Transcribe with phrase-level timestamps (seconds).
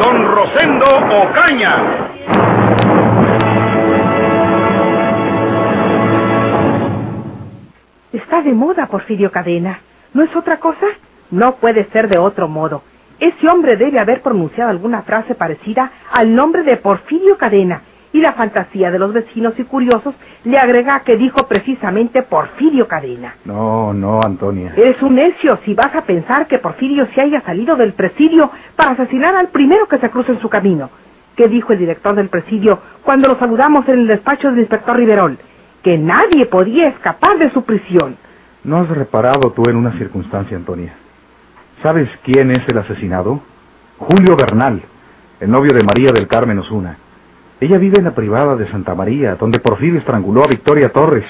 [0.00, 1.76] Don Rosendo Ocaña.
[8.12, 9.80] Está de moda, Porfirio Cadena.
[10.14, 10.86] ¿No es otra cosa?
[11.30, 12.82] No puede ser de otro modo.
[13.20, 17.82] Ese hombre debe haber pronunciado alguna frase parecida al nombre de Porfirio Cadena,
[18.12, 23.36] y la fantasía de los vecinos y curiosos le agrega que dijo precisamente Porfirio Cadena.
[23.44, 24.74] No, no, Antonia.
[24.76, 28.92] Eres un necio si vas a pensar que Porfirio se haya salido del presidio para
[28.92, 30.90] asesinar al primero que se cruce en su camino.
[31.36, 35.38] ¿Qué dijo el director del presidio cuando lo saludamos en el despacho del inspector Riverol?
[35.82, 38.16] Que nadie podía escapar de su prisión.
[38.64, 40.94] ¿No has reparado tú en una circunstancia, Antonia?
[41.82, 43.40] ¿Sabes quién es el asesinado?
[43.98, 44.82] Julio Bernal,
[45.40, 46.98] el novio de María del Carmen Osuna.
[47.62, 51.24] Ella vive en la privada de Santa María, donde Porfirio estranguló a Victoria Torres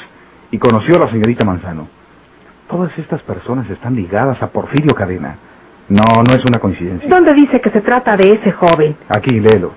[0.50, 1.88] y conoció a la señorita Manzano.
[2.70, 5.36] Todas estas personas están ligadas a Porfirio Cadena.
[5.90, 7.06] No, no es una coincidencia.
[7.06, 8.96] ¿Dónde dice que se trata de ese joven?
[9.10, 9.72] Aquí, léelo.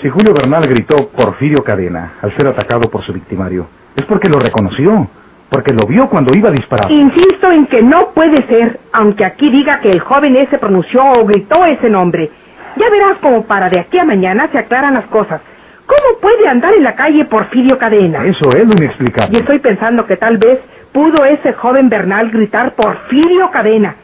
[0.00, 4.38] Si Julio Bernal gritó Porfirio Cadena al ser atacado por su victimario, es porque lo
[4.38, 5.10] reconoció,
[5.50, 6.92] porque lo vio cuando iba a disparar.
[6.92, 11.26] Insisto en que no puede ser, aunque aquí diga que el joven ese pronunció o
[11.26, 12.30] gritó ese nombre.
[12.76, 15.40] Ya verás como para de aquí a mañana se aclaran las cosas.
[15.86, 18.24] ¿Cómo puede andar en la calle Porfirio Cadena?
[18.24, 19.36] Eso es lo inexplicable.
[19.36, 20.58] Y estoy pensando que tal vez
[20.92, 23.96] pudo ese joven Bernal gritar Porfirio Cadena.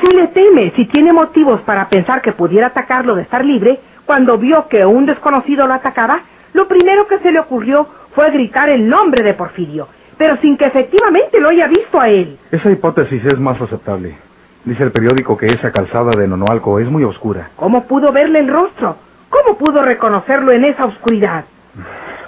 [0.00, 4.38] Si le teme, si tiene motivos para pensar que pudiera atacarlo de estar libre, cuando
[4.38, 6.20] vio que un desconocido lo atacaba,
[6.52, 10.66] lo primero que se le ocurrió fue gritar el nombre de Porfirio, pero sin que
[10.66, 12.38] efectivamente lo haya visto a él.
[12.50, 14.16] Esa hipótesis es más aceptable.
[14.64, 17.50] Dice el periódico que esa calzada de Nonoalco es muy oscura.
[17.56, 18.96] ¿Cómo pudo verle el rostro?
[19.28, 21.44] ¿Cómo pudo reconocerlo en esa oscuridad?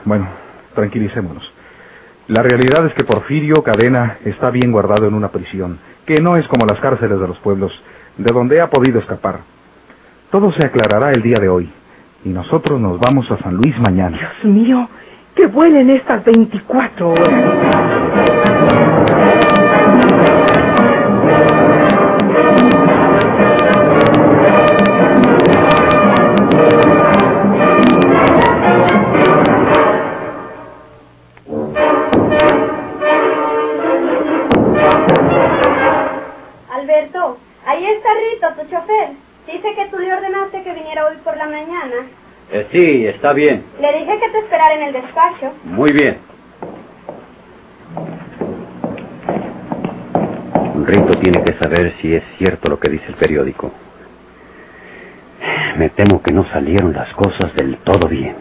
[0.04, 0.28] Bueno,
[0.74, 1.50] tranquilicémonos.
[2.28, 6.46] La realidad es que Porfirio Cadena está bien guardado en una prisión, que no es
[6.48, 7.72] como las cárceles de los pueblos,
[8.18, 9.40] de donde ha podido escapar.
[10.30, 11.70] Todo se aclarará el día de hoy,
[12.24, 14.18] y nosotros nos vamos a San Luis mañana.
[14.18, 14.88] Dios mío,
[15.36, 17.75] que vuelen estas 24 horas.
[42.72, 43.64] Sí, está bien.
[43.80, 45.52] Le dije que te esperara en el despacho.
[45.64, 46.18] Muy bien.
[50.84, 53.72] Rito tiene que saber si es cierto lo que dice el periódico.
[55.78, 58.36] Me temo que no salieron las cosas del todo bien.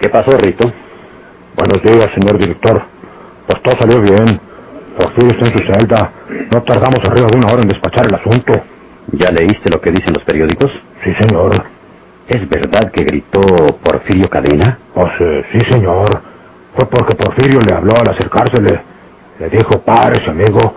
[0.00, 0.72] ¿Qué pasó, Rito?
[1.68, 2.80] Buenos días, señor director.
[3.48, 4.40] Pues todo salió bien.
[4.96, 6.12] Porfirio está en su celda.
[6.52, 8.52] No tardamos arriba de una hora en despachar el asunto.
[9.10, 10.70] ¿Ya leíste lo que dicen los periódicos?
[11.02, 11.60] Sí, señor.
[12.28, 13.40] ¿Es verdad que gritó
[13.82, 14.78] Porfirio Cadena?
[14.94, 16.22] Pues eh, sí, señor.
[16.76, 18.80] Fue porque Porfirio le habló al acercársele.
[19.40, 20.72] Le dijo, párese, amigo.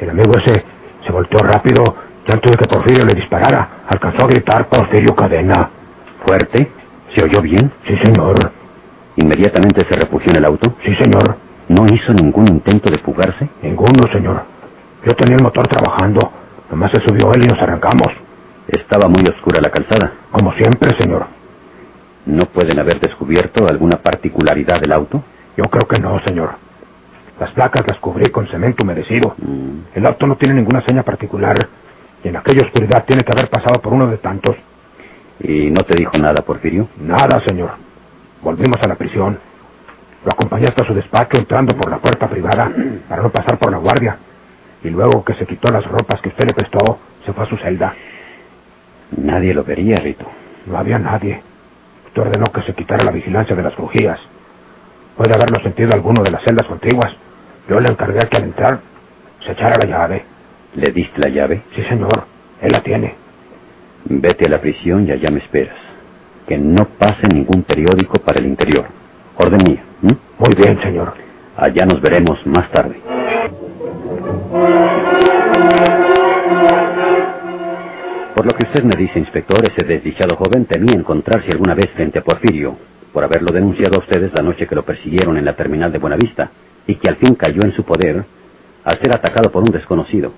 [0.00, 0.64] El amigo ese
[1.06, 1.84] se volteó rápido
[2.26, 5.70] y antes de que Porfirio le disparara, alcanzó a gritar Porfirio Cadena.
[6.26, 6.68] ¿Fuerte?
[7.14, 7.70] ¿Se oyó bien?
[7.86, 8.61] Sí, señor.
[9.16, 10.74] ¿Inmediatamente se refugió en el auto?
[10.84, 11.36] Sí, señor.
[11.68, 13.48] ¿No hizo ningún intento de fugarse?
[13.62, 14.44] Ninguno, señor.
[15.04, 16.32] Yo tenía el motor trabajando.
[16.70, 18.08] Nomás se subió él y nos arrancamos.
[18.68, 20.12] Estaba muy oscura la calzada.
[20.30, 21.26] Como siempre, señor.
[22.26, 25.22] ¿No pueden haber descubierto alguna particularidad del auto?
[25.56, 26.50] Yo creo que no, señor.
[27.38, 29.34] Las placas las cubrí con cemento humedecido.
[29.38, 29.96] Mm.
[29.96, 31.68] El auto no tiene ninguna seña particular.
[32.22, 34.56] Y en aquella oscuridad tiene que haber pasado por uno de tantos.
[35.40, 36.88] ¿Y no te dijo nada, Porfirio?
[37.00, 37.72] Nada, señor.
[38.42, 39.38] Volvimos a la prisión.
[40.24, 42.70] Lo acompañé hasta su despacho entrando por la puerta privada
[43.08, 44.18] para no pasar por la guardia.
[44.82, 47.56] Y luego que se quitó las ropas que usted le prestó, se fue a su
[47.56, 47.94] celda.
[49.16, 50.26] Nadie lo vería, Rito.
[50.66, 51.40] No había nadie.
[52.06, 54.20] Usted ordenó que se quitara la vigilancia de las crujías.
[55.16, 57.14] Puede haberlo sentido alguno de las celdas contiguas.
[57.68, 58.80] Yo le encargué que al entrar
[59.40, 60.24] se echara la llave.
[60.74, 61.62] ¿Le diste la llave?
[61.74, 62.24] Sí, señor.
[62.60, 63.14] Él la tiene.
[64.04, 65.76] Vete a la prisión y allá me esperas.
[66.46, 68.86] Que no pase ningún periódico para el interior.
[69.36, 69.84] Orden mía.
[70.02, 71.14] Muy bien, señor.
[71.56, 72.96] Allá nos veremos más tarde.
[78.34, 82.18] Por lo que usted me dice, inspector, ese desdichado joven temía encontrarse alguna vez frente
[82.18, 82.76] a Porfirio,
[83.12, 86.50] por haberlo denunciado a ustedes la noche que lo persiguieron en la terminal de Buenavista,
[86.86, 88.24] y que al fin cayó en su poder
[88.84, 90.32] al ser atacado por un desconocido.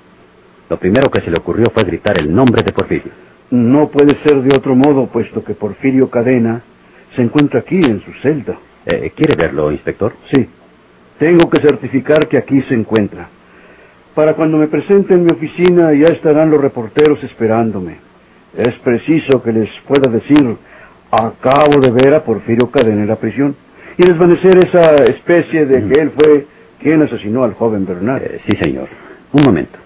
[0.69, 3.13] Lo primero que se le ocurrió fue gritar el nombre de Porfirio.
[3.51, 6.63] No puede ser de otro modo, puesto que Porfirio Cadena
[7.15, 8.59] se encuentra aquí en su celda.
[8.87, 10.15] Eh, ¿Quiere verlo, inspector?
[10.33, 10.49] Sí,
[11.19, 13.29] tengo que certificar que aquí se encuentra.
[14.15, 17.99] Para cuando me presente en mi oficina ya estarán los reporteros esperándome.
[18.57, 20.57] Es preciso que les pueda decir,
[21.11, 23.57] acabo de ver a Porfirio Cadena en la prisión,
[23.97, 26.47] y desvanecer esa especie de que él fue
[26.81, 28.23] quien asesinó al joven Bernal.
[28.23, 28.89] Eh, sí, señor.
[29.33, 29.84] Un momento.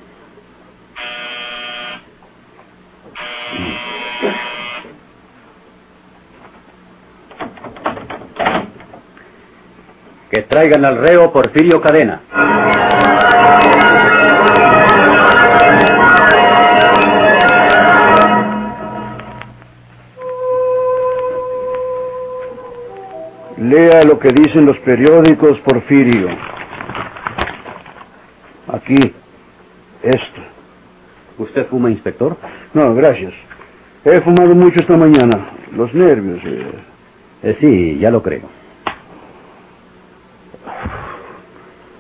[10.31, 12.21] Que traigan al reo Porfirio Cadena.
[23.59, 26.29] Lea lo que dicen los periódicos, Porfirio.
[28.69, 29.15] Aquí,
[30.03, 30.58] esto.
[31.39, 32.37] ¿Usted fuma, inspector?
[32.75, 33.33] No, gracias.
[34.05, 35.51] He fumado mucho esta mañana.
[35.73, 36.41] Los nervios.
[36.45, 36.73] eh.
[37.43, 38.49] Eh, sí, ya lo creo.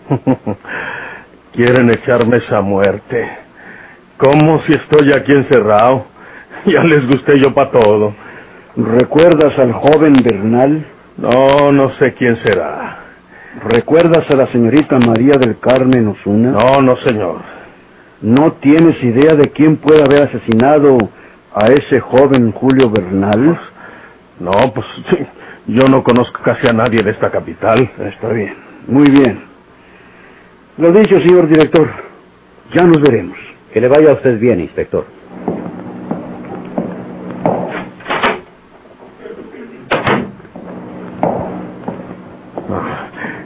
[1.52, 3.28] Quieren echarme esa muerte.
[4.16, 6.06] ¿Cómo si estoy aquí encerrado?
[6.66, 8.14] Ya les gusté yo para todo.
[8.76, 10.84] ¿Recuerdas al joven Bernal?
[11.16, 12.98] No, no sé quién será.
[13.68, 16.50] ¿Recuerdas a la señorita María del Carmen Osuna?
[16.50, 17.38] No, no, señor.
[18.20, 20.98] ¿No tienes idea de quién puede haber asesinado
[21.54, 23.58] a ese joven Julio Bernal?
[24.40, 24.86] No, pues
[25.66, 27.90] yo no conozco casi a nadie de esta capital.
[28.12, 28.54] Está bien,
[28.88, 29.44] muy bien.
[30.78, 31.88] Lo dicho, señor director.
[32.72, 33.38] Ya nos veremos.
[33.72, 35.06] Que le vaya a usted bien, inspector.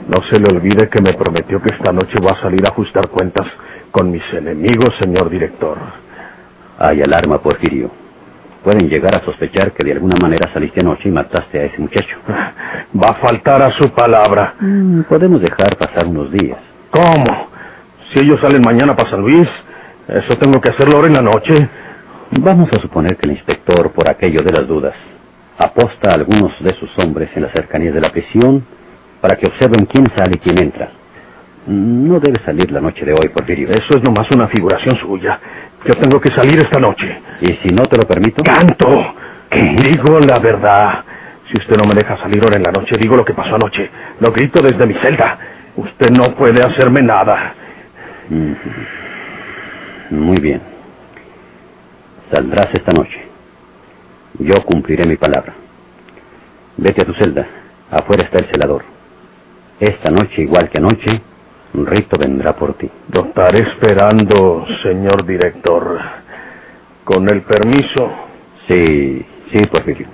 [0.07, 3.09] No se le olvide que me prometió que esta noche va a salir a ajustar
[3.09, 3.47] cuentas
[3.91, 5.77] con mis enemigos, señor director.
[6.79, 7.91] Hay alarma, Porfirio.
[8.63, 12.17] Pueden llegar a sospechar que de alguna manera saliste anoche y mataste a ese muchacho.
[12.27, 14.55] Va a faltar a su palabra.
[14.59, 16.59] Mm, podemos dejar pasar unos días.
[16.89, 17.49] ¿Cómo?
[18.11, 19.47] Si ellos salen mañana para San Luis,
[20.07, 21.69] eso tengo que hacerlo ahora en la noche.
[22.39, 24.95] Vamos a suponer que el inspector, por aquello de las dudas,
[25.57, 28.65] aposta a algunos de sus hombres en las cercanías de la prisión
[29.23, 30.91] para que observen quién sale y quién entra.
[31.67, 33.69] No debe salir la noche de hoy, Porfirio.
[33.69, 35.39] Eso es nomás una figuración suya.
[35.85, 37.21] Yo tengo que salir esta noche.
[37.39, 38.43] ¿Y si no te lo permito?
[38.43, 39.15] ¡Canto!
[39.49, 41.05] Digo la verdad.
[41.45, 43.89] Si usted no me deja salir ahora en la noche, digo lo que pasó anoche.
[44.19, 45.39] Lo grito desde mi celda.
[45.77, 47.55] Usted no puede hacerme nada.
[48.27, 48.53] Mm.
[50.17, 50.61] Muy bien.
[52.29, 53.25] Saldrás esta noche.
[54.39, 55.53] Yo cumpliré mi palabra.
[56.75, 57.47] Vete a tu celda.
[57.89, 58.92] Afuera está el celador.
[59.83, 61.21] Esta noche, igual que anoche,
[61.73, 62.89] Rito vendrá por ti.
[63.11, 65.99] Lo estaré esperando, señor director.
[67.03, 68.09] Con el permiso.
[68.65, 70.07] Sí, sí, Porfirio.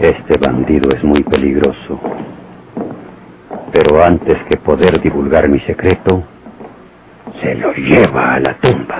[0.00, 1.98] Este bandido es muy peligroso.
[3.72, 6.24] Pero antes que poder divulgar mi secreto,
[7.40, 8.96] se lo lleva a la tumba.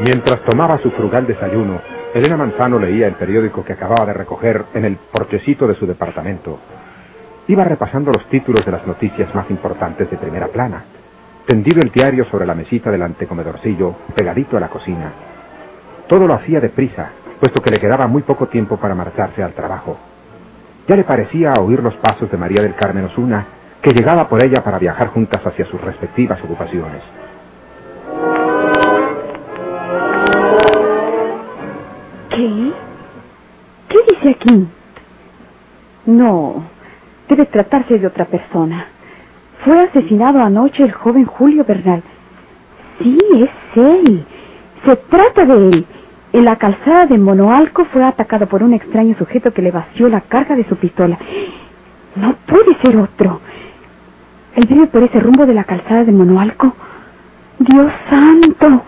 [0.00, 1.80] Mientras tomaba su frugal desayuno,
[2.14, 6.58] Elena Manzano leía el periódico que acababa de recoger en el porchecito de su departamento.
[7.50, 10.84] Iba repasando los títulos de las noticias más importantes de primera plana.
[11.44, 15.12] Tendido el diario sobre la mesita del antecomedorcillo, pegadito a la cocina.
[16.06, 19.98] Todo lo hacía deprisa, puesto que le quedaba muy poco tiempo para marcharse al trabajo.
[20.86, 23.44] Ya le parecía oír los pasos de María del Carmen Osuna,
[23.82, 27.02] que llegaba por ella para viajar juntas hacia sus respectivas ocupaciones.
[32.28, 32.72] ¿Qué?
[33.88, 34.68] ¿Qué dice aquí?
[36.06, 36.62] No,
[37.30, 38.86] debe tratarse de otra persona.
[39.64, 42.02] Fue asesinado anoche el joven Julio Bernal.
[43.00, 44.24] Sí, es él.
[44.84, 45.86] Se trata de él.
[46.32, 50.20] En la calzada de Monoalco fue atacado por un extraño sujeto que le vació la
[50.20, 51.18] carga de su pistola.
[52.16, 53.40] No puede ser otro.
[54.56, 56.74] Él vive por ese rumbo de la calzada de Monoalco.
[57.58, 58.82] Dios santo.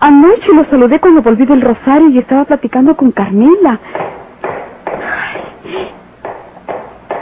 [0.00, 3.78] Anoche lo saludé cuando volví del Rosario y estaba platicando con Carmela.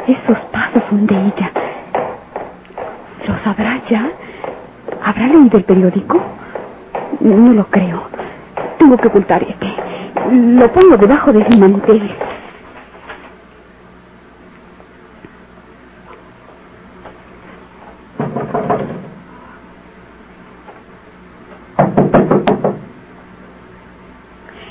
[0.06, 1.50] Esos pasos son de ella.
[3.26, 4.10] ¿Lo sabrá ya?
[5.04, 6.20] ¿Habrá leído el periódico?
[7.20, 8.02] No lo creo.
[8.78, 9.66] Tengo que ocultar este.
[10.32, 12.10] Lo pongo debajo de mi mantel.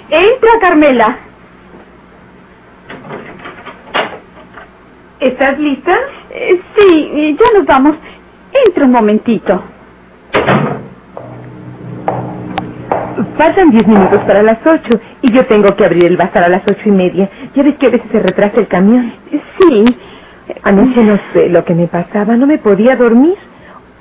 [0.09, 1.28] Entra, Carmela.
[5.39, 5.97] ¿Estás lista?
[6.31, 7.95] Eh, sí, ya nos vamos.
[8.65, 9.63] Entra un momentito.
[13.37, 16.63] Faltan diez minutos para las ocho y yo tengo que abrir el bazar a las
[16.67, 17.29] ocho y media.
[17.55, 19.13] Ya ves que a veces se retrasa el camión.
[19.57, 19.85] Sí.
[20.63, 23.37] Anoche no sé lo que me pasaba, no me podía dormir.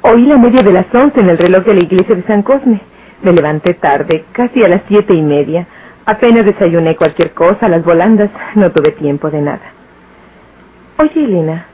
[0.03, 2.81] Oí la media de las once en el reloj de la iglesia de San Cosme.
[3.23, 5.69] Me levanté tarde, casi a las siete y media.
[6.05, 9.78] Apenas desayuné cualquier cosa, las volandas, no tuve tiempo de nada.
[10.99, 11.67] Oye, Elena,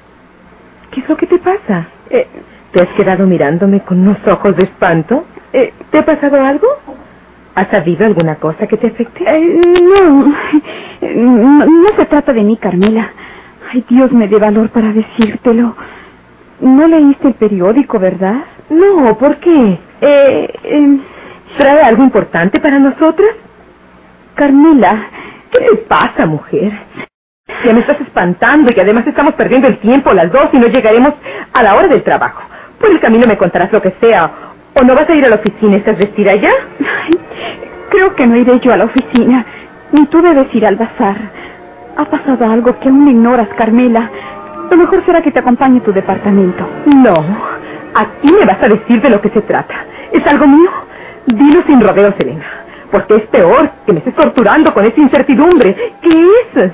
[0.92, 1.88] ¿qué es lo que te pasa?
[2.10, 2.26] Eh,
[2.72, 5.24] ¿Te has quedado mirándome con unos ojos de espanto?
[5.52, 6.68] eh, ¿Te ha pasado algo?
[7.54, 9.24] ¿Has sabido alguna cosa que te afecte?
[9.26, 10.34] eh, no,
[11.02, 13.12] no, no se trata de mí, Carmela.
[13.72, 15.76] Ay, Dios me dé valor para decírtelo.
[16.60, 18.44] No leíste el periódico, ¿verdad?
[18.70, 19.78] No, ¿por qué?
[20.00, 21.00] Eh,
[21.58, 23.30] ¿Trae algo importante para nosotras?
[24.36, 25.08] Carmela,
[25.52, 26.72] ¿Qué te pasa, mujer?
[27.46, 31.12] Ya me estás espantando y además estamos perdiendo el tiempo las dos y no llegaremos
[31.52, 32.42] a la hora del trabajo.
[32.80, 34.30] Por el camino me contarás lo que sea.
[34.74, 35.76] ¿O no vas a ir a la oficina?
[35.76, 36.50] ¿Estás vestida ya?
[36.80, 37.18] ay,
[37.90, 39.44] creo que no iré yo a la oficina.
[39.92, 41.16] Ni tú debes ir al bazar.
[41.96, 44.10] Ha pasado algo que aún ignoras, Carmela.
[44.70, 46.66] Lo mejor será que te acompañe a tu departamento.
[46.86, 47.14] No.
[47.94, 49.74] Aquí me vas a decir de lo que se trata.
[50.12, 50.70] ¿Es algo mío?
[51.26, 52.44] Dilo sin rodeos, Elena.
[52.90, 55.76] Porque es peor que me estés torturando con esa incertidumbre.
[56.00, 56.72] ¿Qué es?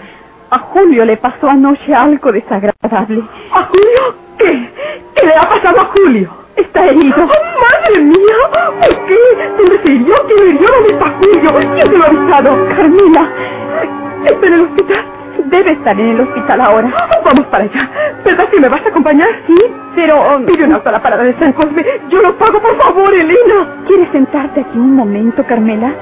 [0.50, 3.23] A Julio le pasó anoche algo desagradable.
[3.52, 4.14] ¿A Julio?
[4.38, 4.71] ¿Qué?
[5.14, 6.30] ¿Qué le ha pasado a Julio?
[6.57, 7.16] Está herido.
[7.25, 8.37] ¡Oh, ¡Madre mía!
[8.80, 9.16] ¿Por qué?
[9.57, 10.14] ¿Dónde se hirió?
[10.26, 10.69] ¿Quién lo hirió?
[10.69, 11.71] ¿Dónde está Julio?
[11.75, 12.69] ¿Quién te lo ha avisado?
[12.76, 13.28] Carmela,
[14.26, 15.04] ¿Está en el hospital?
[15.47, 16.90] debe estar en el hospital ahora.
[17.25, 17.90] Vamos para allá.
[18.25, 19.28] ¿Verdad que me vas a acompañar?
[19.47, 19.57] Sí,
[19.97, 20.37] pero...
[20.37, 21.85] um, Pide un auto a la parada de San Cosme.
[22.09, 23.83] Yo lo pago, por favor, Elena.
[23.87, 25.92] ¿Quieres sentarte aquí un momento, Carmela?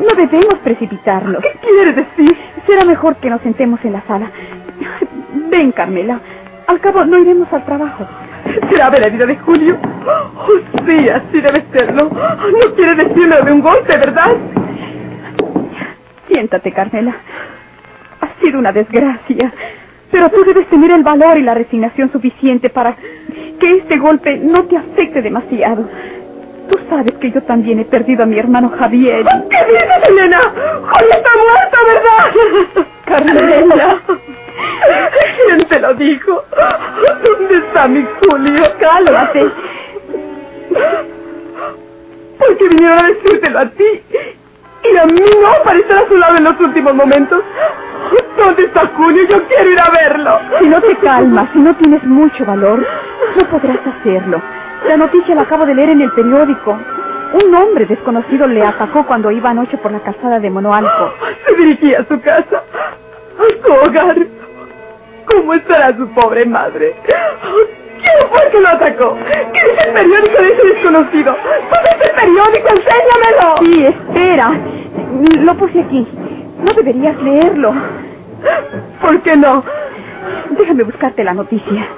[0.00, 1.42] No debemos precipitarnos.
[1.42, 2.36] ¿Qué quieres decir?
[2.66, 4.30] Será mejor que nos sentemos en la sala.
[5.50, 6.20] Ven, Carmela.
[6.66, 8.06] Al cabo, no iremos al trabajo.
[8.70, 9.78] ¿Grave la vida de Julio?
[10.06, 12.10] Oh, sí, así debe serlo.
[12.10, 14.32] No quiere decirme de un golpe, ¿verdad?
[16.28, 17.14] Siéntate, Carmela.
[18.20, 19.52] Ha sido una desgracia.
[20.10, 22.96] Pero tú debes tener el valor y la resignación suficiente para
[23.58, 25.88] que este golpe no te afecte demasiado.
[26.70, 29.24] Tú sabes que yo también he perdido a mi hermano Javier.
[29.50, 30.40] ¿Qué dices, Elena?
[30.40, 32.86] Julio está muerto, ¿verdad?
[33.06, 33.98] Carmela.
[35.46, 36.44] ¿Quién te lo dijo?
[37.24, 38.62] ¿Dónde está mi Julio?
[38.80, 39.50] Cálmate.
[42.38, 44.02] ¿Por qué vinieron a decírtelo a ti?
[44.92, 47.42] Y a mí no aparecer a su lado en los últimos momentos.
[48.36, 49.24] ¿Dónde está Julio?
[49.28, 50.38] Yo quiero ir a verlo.
[50.58, 52.84] Si no te calmas, si no tienes mucho valor,
[53.36, 54.42] no podrás hacerlo.
[54.86, 56.78] La noticia la acabo de leer en el periódico.
[57.42, 61.12] Un hombre desconocido le atacó cuando iba anoche por la calzada de Monoalco.
[61.46, 62.62] Se dirigía a su casa,
[63.38, 64.16] a su hogar.
[65.26, 66.94] ¿Cómo estará su pobre madre?
[67.98, 69.16] ¿Quién fue que lo atacó?
[69.52, 71.36] ¿Qué dice el periódico de ese desconocido?
[71.70, 72.68] ¿Dónde está el periódico?
[72.68, 73.56] ¡Enséñamelo!
[73.60, 74.52] Sí, espera.
[75.40, 76.06] Lo puse aquí.
[76.58, 77.74] No deberías leerlo.
[79.00, 79.64] ¿Por qué no?
[80.50, 81.88] Déjame buscarte la noticia.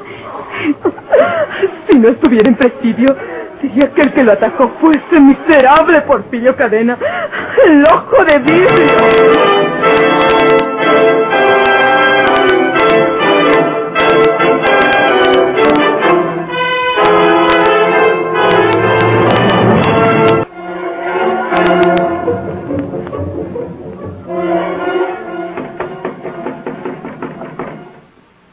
[1.89, 3.17] Si no estuviera en presidio,
[3.61, 6.99] sería que el que lo atacó fuese miserable Porfirio Cadena,
[7.67, 8.67] el ojo de vidrio.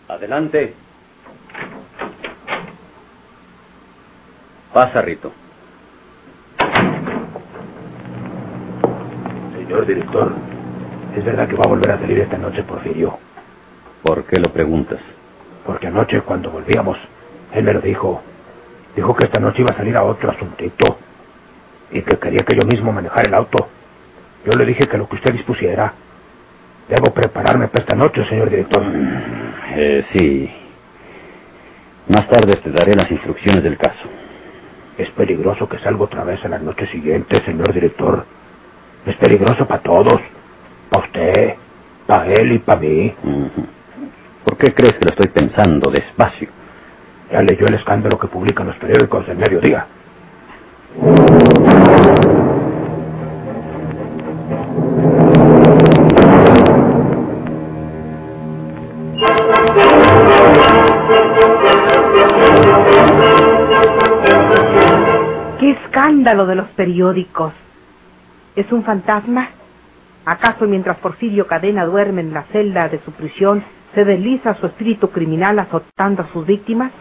[0.08, 0.74] Adelante.
[4.74, 5.32] Pasa, Rito.
[9.56, 10.34] Señor director,
[11.16, 13.20] ¿es verdad que va a volver a salir esta noche Porfirio?
[14.02, 15.00] ¿Por qué lo preguntas?
[15.64, 16.98] Porque anoche cuando volvíamos,
[17.54, 18.24] él me lo dijo.
[18.96, 20.98] Dijo que esta noche iba a salir a otro asuntito.
[21.92, 23.70] Y que quería que yo mismo manejara el auto.
[24.44, 25.94] Yo le dije que lo que usted dispusiera.
[26.90, 28.84] Debo prepararme para esta noche, señor director.
[29.76, 30.52] Eh, sí.
[32.08, 34.10] Más tarde te daré las instrucciones del caso.
[34.98, 38.26] Es peligroso que salga otra vez en las noches siguientes, señor director.
[39.06, 40.22] Es peligroso para todos.
[40.90, 41.56] Para usted,
[42.06, 43.14] para él y para mí.
[44.46, 46.50] ¿Por qué crees que lo estoy pensando despacio?
[47.32, 49.88] Ya leyó el escándalo que publican los periódicos del mediodía.
[66.24, 67.52] Escándalo de los periódicos!
[68.56, 69.50] ¿Es un fantasma?
[70.24, 73.62] ¿Acaso mientras Porfirio Cadena duerme en la celda de su prisión
[73.94, 76.94] se desliza su espíritu criminal azotando a sus víctimas?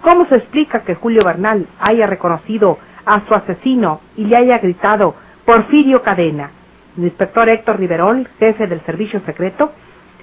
[0.00, 5.14] ¿Cómo se explica que Julio Bernal haya reconocido a su asesino y le haya gritado
[5.44, 6.50] Porfirio Cadena?
[6.96, 9.72] El inspector Héctor Riverol, jefe del servicio secreto,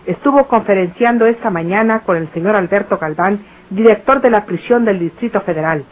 [0.07, 5.41] estuvo conferenciando esta mañana con el señor Alberto Galván, director de la prisión del Distrito
[5.41, 5.85] Federal.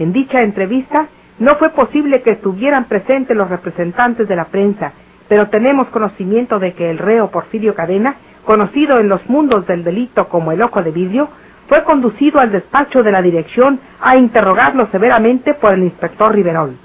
[0.00, 1.06] En dicha entrevista
[1.38, 4.92] no fue posible que estuvieran presentes los representantes de la prensa,
[5.28, 10.28] pero tenemos conocimiento de que el reo Porfirio Cadena, conocido en los mundos del delito
[10.28, 11.28] como el ojo de vidrio,
[11.68, 16.76] fue conducido al despacho de la dirección a interrogarlo severamente por el inspector Riverol.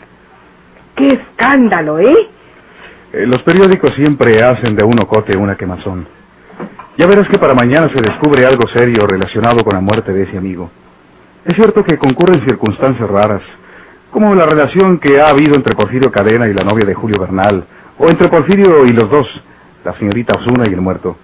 [0.96, 2.30] ¡Qué escándalo, eh!
[3.14, 6.06] Eh, Los periódicos siempre hacen de un ocote una quemazón.
[6.98, 10.38] Ya verás que para mañana se descubre algo serio relacionado con la muerte de ese
[10.38, 10.70] amigo.
[11.46, 13.42] Es cierto que concurren circunstancias raras,
[14.14, 17.66] como la relación que ha habido entre Porfirio Cadena y la novia de Julio Bernal,
[17.98, 19.28] o entre Porfirio y los dos,
[19.84, 21.18] la señorita Osuna y el muerto.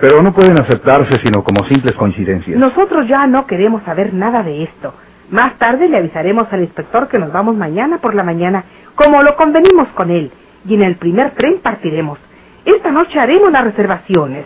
[0.00, 2.58] Pero no pueden aceptarse sino como simples coincidencias.
[2.58, 4.94] Nosotros ya no queremos saber nada de esto.
[5.30, 8.64] Más tarde le avisaremos al inspector que nos vamos mañana por la mañana,
[8.94, 10.30] como lo convenimos con él,
[10.66, 12.18] y en el primer tren partiremos.
[12.64, 14.44] Esta noche haremos las reservaciones.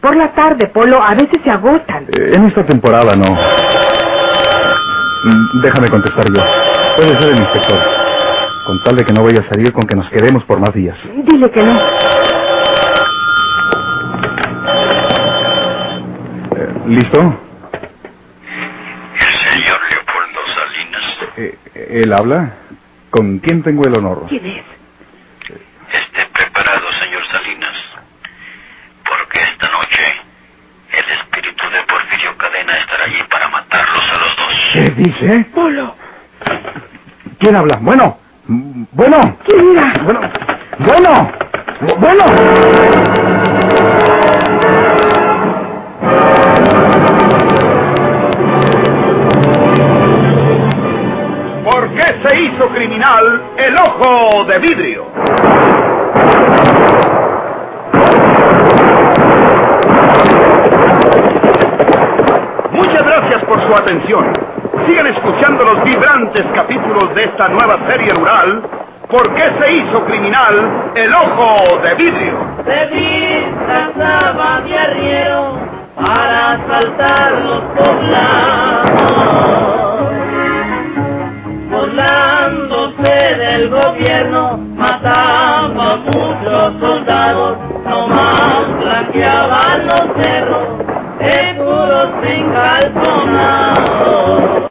[0.00, 2.04] Por la tarde, Polo, a veces se agotan.
[2.04, 3.32] Eh, en esta temporada no.
[5.24, 6.42] Mm, Déjame contestar yo.
[6.96, 7.78] Puede ser el inspector.
[8.66, 10.96] Con tal de que no vaya a salir con que nos quedemos por más días.
[11.24, 11.78] Dile que no.
[16.56, 17.18] Eh, ¿Listo?
[19.18, 21.58] El señor Leopoldo Salinas Eh,
[22.02, 22.54] ¿Él habla?
[23.10, 24.26] ¿Con quién tengo el honor?
[24.28, 24.62] ¿Quién es?
[25.92, 27.74] esté preparado, señor Salinas,
[29.08, 30.02] porque esta noche
[30.92, 34.54] el espíritu de Porfirio Cadena estará allí para matarlos a los dos.
[34.72, 35.46] ¿Qué dice?
[35.54, 35.95] Polo.
[37.38, 37.78] ¿Quién habla?
[37.82, 38.18] Bueno.
[38.92, 39.36] Bueno.
[39.44, 39.92] ¿Quién era?
[40.04, 40.20] Bueno.
[40.78, 41.32] Bueno.
[41.98, 42.24] Bueno.
[51.64, 55.06] ¿Por qué se hizo criminal el ojo de vidrio?
[62.72, 64.32] Muchas gracias por su atención.
[64.86, 68.62] Sigan escuchando los vibrantes capítulos de esta nueva serie rural.
[69.10, 72.38] ¿Por qué se hizo criminal el ojo de vidrio?
[72.64, 75.58] Se disfrazaba de arriero
[75.96, 78.92] para asaltar los poblados.
[81.68, 90.78] Burlándose del gobierno, mataba a muchos soldados, nomás blanqueaban los cerros,
[91.18, 94.65] de puros encalzonados.